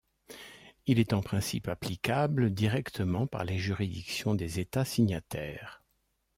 Il 0.87 0.97
est 0.97 1.13
en 1.13 1.21
principe 1.21 1.67
applicable 1.67 2.49
directement 2.51 3.27
par 3.27 3.43
les 3.43 3.59
juridictions 3.59 4.33
des 4.33 4.59
États 4.59 4.83
signataires. 4.83 5.83